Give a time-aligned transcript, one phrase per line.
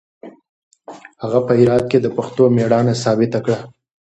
[1.23, 3.59] هغه په هرات کې د پښتنو مېړانه ثابته کړه.